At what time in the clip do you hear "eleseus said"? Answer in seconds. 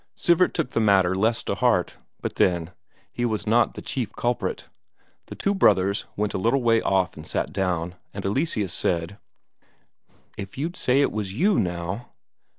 8.25-9.19